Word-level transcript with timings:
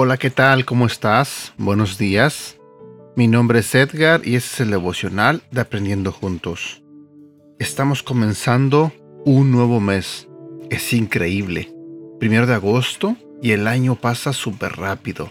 Hola, 0.00 0.16
¿qué 0.16 0.30
tal? 0.30 0.64
¿Cómo 0.64 0.86
estás? 0.86 1.54
Buenos 1.58 1.98
días. 1.98 2.56
Mi 3.16 3.26
nombre 3.26 3.58
es 3.58 3.74
Edgar 3.74 4.20
y 4.24 4.36
este 4.36 4.54
es 4.54 4.60
el 4.60 4.70
devocional 4.70 5.42
de 5.50 5.60
Aprendiendo 5.60 6.12
Juntos. 6.12 6.84
Estamos 7.58 8.04
comenzando 8.04 8.92
un 9.24 9.50
nuevo 9.50 9.80
mes. 9.80 10.28
Es 10.70 10.92
increíble. 10.92 11.74
Primero 12.20 12.46
de 12.46 12.54
agosto 12.54 13.16
y 13.42 13.50
el 13.50 13.66
año 13.66 13.96
pasa 13.96 14.32
súper 14.32 14.76
rápido. 14.76 15.30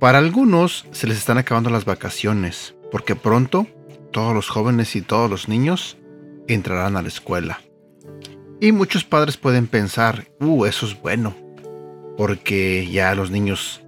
Para 0.00 0.18
algunos 0.18 0.84
se 0.90 1.06
les 1.06 1.18
están 1.18 1.38
acabando 1.38 1.70
las 1.70 1.84
vacaciones, 1.84 2.74
porque 2.90 3.14
pronto 3.14 3.68
todos 4.10 4.34
los 4.34 4.48
jóvenes 4.48 4.96
y 4.96 5.02
todos 5.02 5.30
los 5.30 5.48
niños 5.48 5.98
entrarán 6.48 6.96
a 6.96 7.02
la 7.02 7.06
escuela. 7.06 7.60
Y 8.60 8.72
muchos 8.72 9.04
padres 9.04 9.36
pueden 9.36 9.68
pensar, 9.68 10.26
uh, 10.40 10.64
eso 10.64 10.84
es 10.84 11.00
bueno, 11.00 11.36
porque 12.16 12.88
ya 12.90 13.14
los 13.14 13.30
niños 13.30 13.82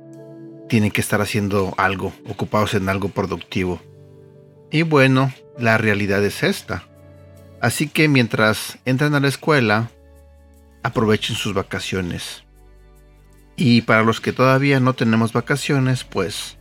tienen 0.68 0.90
que 0.90 1.00
estar 1.00 1.20
haciendo 1.20 1.74
algo, 1.76 2.12
ocupados 2.28 2.74
en 2.74 2.88
algo 2.88 3.08
productivo. 3.08 3.80
Y 4.70 4.82
bueno, 4.82 5.32
la 5.58 5.78
realidad 5.78 6.24
es 6.24 6.42
esta. 6.42 6.84
Así 7.60 7.88
que 7.88 8.08
mientras 8.08 8.78
entran 8.84 9.14
a 9.14 9.20
la 9.20 9.28
escuela, 9.28 9.90
aprovechen 10.82 11.36
sus 11.36 11.54
vacaciones. 11.54 12.44
Y 13.56 13.82
para 13.82 14.02
los 14.02 14.20
que 14.20 14.32
todavía 14.32 14.80
no 14.80 14.94
tenemos 14.94 15.32
vacaciones, 15.32 16.04
pues 16.04 16.58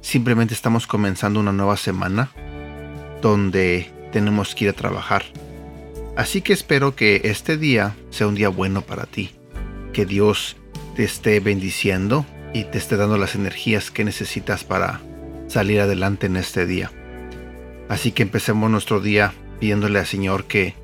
simplemente 0.00 0.54
estamos 0.54 0.86
comenzando 0.86 1.40
una 1.40 1.52
nueva 1.52 1.76
semana 1.76 2.30
donde 3.20 3.90
tenemos 4.12 4.54
que 4.54 4.64
ir 4.64 4.70
a 4.70 4.74
trabajar. 4.74 5.24
Así 6.16 6.40
que 6.40 6.52
espero 6.52 6.94
que 6.94 7.22
este 7.24 7.56
día 7.56 7.96
sea 8.10 8.28
un 8.28 8.34
día 8.34 8.48
bueno 8.48 8.82
para 8.82 9.06
ti. 9.06 9.32
Que 9.92 10.06
Dios 10.06 10.56
te 10.96 11.04
esté 11.04 11.40
bendiciendo 11.40 12.24
y 12.54 12.64
te 12.64 12.78
esté 12.78 12.96
dando 12.96 13.18
las 13.18 13.34
energías 13.34 13.90
que 13.90 14.02
necesitas 14.02 14.64
para 14.64 15.00
salir 15.46 15.80
adelante 15.80 16.26
en 16.26 16.36
este 16.36 16.64
día. 16.64 16.90
Así 17.88 18.12
que 18.12 18.22
empecemos 18.22 18.70
nuestro 18.70 19.00
día 19.00 19.34
pidiéndole 19.60 19.98
al 19.98 20.06
Señor 20.06 20.44
que 20.44 20.74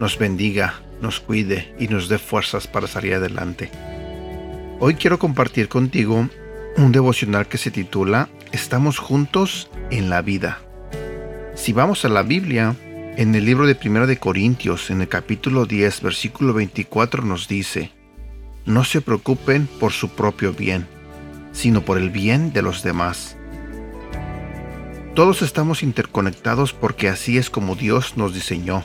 nos 0.00 0.18
bendiga, 0.18 0.82
nos 1.00 1.20
cuide 1.20 1.72
y 1.78 1.86
nos 1.86 2.08
dé 2.08 2.18
fuerzas 2.18 2.66
para 2.66 2.88
salir 2.88 3.14
adelante. 3.14 3.70
Hoy 4.80 4.96
quiero 4.96 5.20
compartir 5.20 5.68
contigo 5.68 6.28
un 6.76 6.92
devocional 6.92 7.46
que 7.46 7.58
se 7.58 7.70
titula 7.70 8.28
Estamos 8.50 8.98
juntos 8.98 9.70
en 9.90 10.10
la 10.10 10.20
vida. 10.20 10.58
Si 11.54 11.72
vamos 11.72 12.04
a 12.04 12.08
la 12.08 12.22
Biblia, 12.22 12.74
en 13.16 13.32
el 13.36 13.44
libro 13.44 13.66
de 13.66 13.78
1 13.82 14.08
de 14.08 14.16
Corintios, 14.16 14.90
en 14.90 15.00
el 15.00 15.08
capítulo 15.08 15.64
10, 15.66 16.02
versículo 16.02 16.52
24 16.52 17.22
nos 17.22 17.46
dice, 17.46 17.92
no 18.66 18.84
se 18.84 19.00
preocupen 19.00 19.66
por 19.80 19.92
su 19.92 20.10
propio 20.10 20.52
bien, 20.52 20.86
sino 21.52 21.84
por 21.84 21.98
el 21.98 22.10
bien 22.10 22.52
de 22.52 22.62
los 22.62 22.82
demás. 22.82 23.36
Todos 25.14 25.42
estamos 25.42 25.82
interconectados 25.82 26.72
porque 26.72 27.08
así 27.08 27.38
es 27.38 27.50
como 27.50 27.76
Dios 27.76 28.16
nos 28.16 28.34
diseñó. 28.34 28.84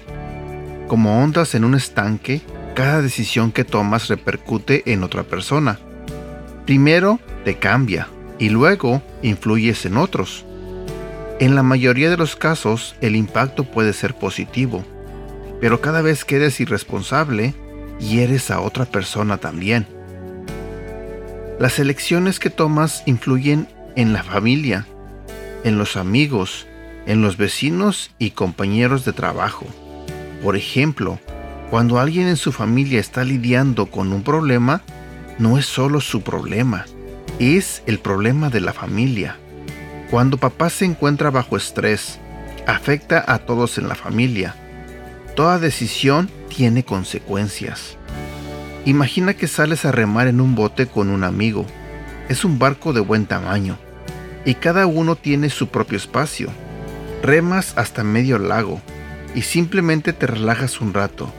Como 0.88 1.24
ondas 1.24 1.56
en 1.56 1.64
un 1.64 1.76
estanque, 1.76 2.42
cada 2.76 3.02
decisión 3.02 3.52
que 3.52 3.64
tomas 3.64 4.08
repercute 4.10 4.84
en 4.92 5.04
otra 5.04 5.24
persona. 5.24 5.80
Primero 6.66 7.20
te 7.46 7.58
cambia 7.58 8.08
y 8.38 8.50
luego 8.50 9.02
influyes 9.24 9.86
en 9.86 9.98
otros. 9.98 10.46
En 11.40 11.56
la 11.56 11.64
mayoría 11.64 12.10
de 12.10 12.18
los 12.18 12.36
casos 12.36 12.96
el 13.02 13.16
impacto 13.16 13.64
puede 13.64 13.94
ser 13.94 14.14
positivo, 14.14 14.84
pero 15.60 15.82
cada 15.82 16.02
vez 16.02 16.26
que 16.26 16.36
eres 16.36 16.60
irresponsable, 16.60 17.56
hieres 18.00 18.52
a 18.52 18.62
otra 18.62 18.86
persona 18.86 19.38
también. 19.38 19.86
Las 21.60 21.80
elecciones 21.80 22.40
que 22.40 22.50
tomas 22.50 23.04
influyen 23.06 23.68
en 23.96 24.14
la 24.14 24.24
familia, 24.24 24.88
en 25.64 25.78
los 25.78 25.98
amigos, 25.98 26.68
en 27.06 27.22
los 27.22 27.38
vecinos 27.38 28.12
y 28.18 28.32
compañeros 28.32 29.04
de 29.04 29.14
trabajo. 29.14 29.66
Por 30.44 30.56
ejemplo, 30.56 31.20
cuando 31.70 32.00
alguien 32.00 32.28
en 32.28 32.38
su 32.38 32.52
familia 32.52 33.00
está 33.00 33.24
lidiando 33.24 33.88
con 33.88 34.14
un 34.14 34.24
problema, 34.24 34.82
no 35.38 35.58
es 35.58 35.66
solo 35.66 36.02
su 36.02 36.22
problema, 36.22 36.86
es 37.40 37.84
el 37.86 38.00
problema 38.00 38.50
de 38.50 38.62
la 38.62 38.74
familia. 38.74 39.36
Cuando 40.10 40.38
papá 40.38 40.70
se 40.70 40.86
encuentra 40.86 41.30
bajo 41.30 41.58
estrés, 41.58 42.20
afecta 42.66 43.24
a 43.28 43.40
todos 43.40 43.78
en 43.78 43.88
la 43.88 43.96
familia. 43.96 44.56
Toda 45.36 45.60
decisión 45.60 46.30
tiene 46.50 46.84
consecuencias. 46.84 47.98
Imagina 48.86 49.34
que 49.34 49.48
sales 49.48 49.86
a 49.86 49.92
remar 49.92 50.28
en 50.28 50.42
un 50.42 50.56
bote 50.56 50.88
con 50.88 51.10
un 51.10 51.24
amigo. 51.24 51.66
Es 52.28 52.44
un 52.44 52.60
barco 52.60 52.92
de 52.92 53.00
buen 53.00 53.26
tamaño 53.26 53.78
y 54.46 54.56
cada 54.56 54.88
uno 54.88 55.16
tiene 55.16 55.50
su 55.50 55.68
propio 55.68 55.98
espacio. 55.98 56.50
Remas 57.22 57.74
hasta 57.78 58.04
medio 58.04 58.40
lago 58.40 58.82
y 59.36 59.44
simplemente 59.44 60.14
te 60.14 60.28
relajas 60.28 60.82
un 60.82 60.94
rato. 60.94 61.32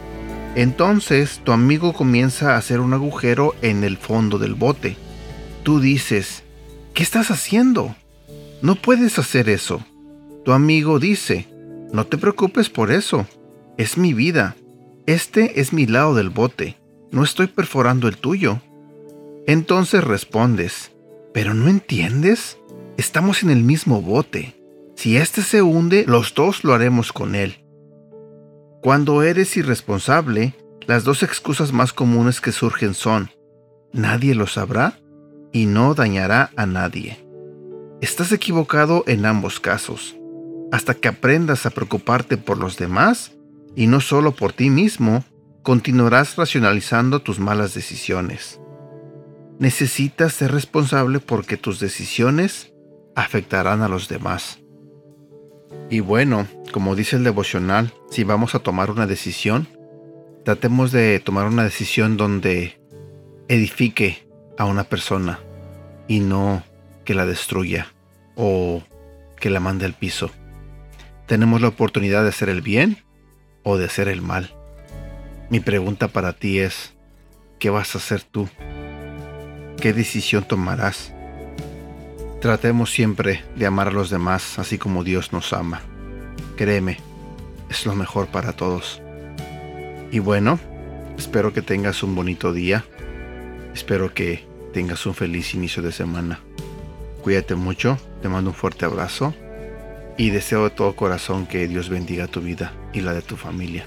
Entonces 0.54 1.40
tu 1.44 1.52
amigo 1.52 1.92
comienza 1.92 2.54
a 2.54 2.56
hacer 2.56 2.80
un 2.80 2.92
agujero 2.92 3.54
en 3.62 3.84
el 3.84 3.96
fondo 3.96 4.38
del 4.38 4.54
bote. 4.54 4.96
Tú 5.62 5.80
dices, 5.80 6.42
¿qué 6.94 7.02
estás 7.02 7.30
haciendo? 7.30 7.94
No 8.62 8.74
puedes 8.74 9.18
hacer 9.18 9.48
eso. 9.48 9.84
Tu 10.44 10.52
amigo 10.52 10.98
dice, 10.98 11.48
no 11.92 12.06
te 12.06 12.18
preocupes 12.18 12.68
por 12.68 12.90
eso. 12.90 13.26
Es 13.76 13.96
mi 13.96 14.12
vida. 14.12 14.56
Este 15.10 15.60
es 15.60 15.72
mi 15.72 15.88
lado 15.88 16.14
del 16.14 16.30
bote, 16.30 16.76
no 17.10 17.24
estoy 17.24 17.48
perforando 17.48 18.06
el 18.06 18.16
tuyo. 18.16 18.60
Entonces 19.48 20.04
respondes, 20.04 20.92
¿pero 21.34 21.52
no 21.52 21.68
entiendes? 21.68 22.58
Estamos 22.96 23.42
en 23.42 23.50
el 23.50 23.64
mismo 23.64 24.02
bote. 24.02 24.54
Si 24.94 25.16
éste 25.16 25.42
se 25.42 25.62
hunde, 25.62 26.04
los 26.06 26.32
dos 26.34 26.62
lo 26.62 26.74
haremos 26.74 27.12
con 27.12 27.34
él. 27.34 27.56
Cuando 28.82 29.24
eres 29.24 29.56
irresponsable, 29.56 30.54
las 30.86 31.02
dos 31.02 31.24
excusas 31.24 31.72
más 31.72 31.92
comunes 31.92 32.40
que 32.40 32.52
surgen 32.52 32.94
son, 32.94 33.32
nadie 33.92 34.36
lo 34.36 34.46
sabrá 34.46 35.00
y 35.50 35.66
no 35.66 35.94
dañará 35.94 36.52
a 36.54 36.66
nadie. 36.66 37.18
Estás 38.00 38.30
equivocado 38.30 39.02
en 39.08 39.26
ambos 39.26 39.58
casos. 39.58 40.14
Hasta 40.70 40.94
que 40.94 41.08
aprendas 41.08 41.66
a 41.66 41.70
preocuparte 41.70 42.36
por 42.36 42.58
los 42.58 42.76
demás, 42.76 43.32
y 43.74 43.86
no 43.86 44.00
solo 44.00 44.32
por 44.32 44.52
ti 44.52 44.70
mismo, 44.70 45.24
continuarás 45.62 46.36
racionalizando 46.36 47.20
tus 47.20 47.38
malas 47.38 47.74
decisiones. 47.74 48.60
Necesitas 49.58 50.32
ser 50.32 50.52
responsable 50.52 51.20
porque 51.20 51.56
tus 51.56 51.80
decisiones 51.80 52.72
afectarán 53.14 53.82
a 53.82 53.88
los 53.88 54.08
demás. 54.08 54.60
Y 55.90 56.00
bueno, 56.00 56.46
como 56.72 56.94
dice 56.94 57.16
el 57.16 57.24
devocional, 57.24 57.92
si 58.10 58.24
vamos 58.24 58.54
a 58.54 58.60
tomar 58.60 58.90
una 58.90 59.06
decisión, 59.06 59.68
tratemos 60.44 60.92
de 60.92 61.20
tomar 61.20 61.46
una 61.46 61.64
decisión 61.64 62.16
donde 62.16 62.80
edifique 63.48 64.26
a 64.56 64.64
una 64.64 64.84
persona 64.84 65.40
y 66.08 66.20
no 66.20 66.62
que 67.04 67.14
la 67.14 67.26
destruya 67.26 67.92
o 68.36 68.82
que 69.36 69.50
la 69.50 69.60
mande 69.60 69.84
al 69.84 69.94
piso. 69.94 70.30
Tenemos 71.26 71.60
la 71.60 71.68
oportunidad 71.68 72.22
de 72.22 72.30
hacer 72.30 72.48
el 72.48 72.62
bien 72.62 72.98
o 73.62 73.76
de 73.76 73.86
hacer 73.86 74.08
el 74.08 74.22
mal. 74.22 74.54
Mi 75.50 75.60
pregunta 75.60 76.08
para 76.08 76.32
ti 76.32 76.60
es, 76.60 76.94
¿qué 77.58 77.70
vas 77.70 77.94
a 77.94 77.98
hacer 77.98 78.22
tú? 78.22 78.48
¿Qué 79.80 79.92
decisión 79.92 80.44
tomarás? 80.44 81.12
Tratemos 82.40 82.90
siempre 82.90 83.44
de 83.56 83.66
amar 83.66 83.88
a 83.88 83.92
los 83.92 84.10
demás 84.10 84.58
así 84.58 84.78
como 84.78 85.04
Dios 85.04 85.32
nos 85.32 85.52
ama. 85.52 85.82
Créeme, 86.56 86.98
es 87.68 87.86
lo 87.86 87.94
mejor 87.94 88.28
para 88.28 88.52
todos. 88.52 89.02
Y 90.10 90.18
bueno, 90.18 90.58
espero 91.18 91.52
que 91.52 91.62
tengas 91.62 92.02
un 92.02 92.14
bonito 92.14 92.52
día. 92.52 92.84
Espero 93.74 94.14
que 94.14 94.46
tengas 94.72 95.04
un 95.06 95.14
feliz 95.14 95.54
inicio 95.54 95.82
de 95.82 95.92
semana. 95.92 96.40
Cuídate 97.22 97.54
mucho, 97.54 97.98
te 98.22 98.28
mando 98.28 98.50
un 98.50 98.56
fuerte 98.56 98.84
abrazo 98.86 99.34
y 100.20 100.28
deseo 100.28 100.64
de 100.64 100.70
todo 100.70 100.94
corazón 100.94 101.46
que 101.46 101.66
Dios 101.66 101.88
bendiga 101.88 102.26
tu 102.26 102.42
vida 102.42 102.74
y 102.92 103.00
la 103.00 103.14
de 103.14 103.22
tu 103.22 103.36
familia. 103.36 103.86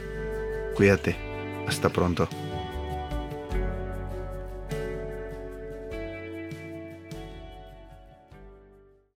Cuídate. 0.75 1.15
Hasta 1.68 1.89
pronto. 1.89 2.27